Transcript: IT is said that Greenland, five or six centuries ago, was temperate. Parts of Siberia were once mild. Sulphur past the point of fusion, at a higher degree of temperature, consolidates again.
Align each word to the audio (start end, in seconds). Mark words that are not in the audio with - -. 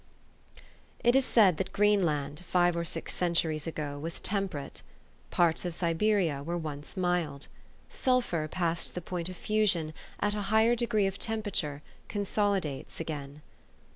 IT 1.03 1.15
is 1.15 1.25
said 1.27 1.57
that 1.57 1.71
Greenland, 1.71 2.43
five 2.47 2.75
or 2.75 2.83
six 2.83 3.13
centuries 3.13 3.67
ago, 3.67 3.99
was 3.99 4.19
temperate. 4.19 4.81
Parts 5.29 5.63
of 5.63 5.75
Siberia 5.75 6.41
were 6.41 6.57
once 6.57 6.97
mild. 6.97 7.45
Sulphur 7.87 8.47
past 8.47 8.95
the 8.95 8.99
point 9.01 9.29
of 9.29 9.37
fusion, 9.37 9.93
at 10.19 10.33
a 10.33 10.41
higher 10.49 10.75
degree 10.75 11.05
of 11.05 11.19
temperature, 11.19 11.83
consolidates 12.07 12.99
again. 12.99 13.43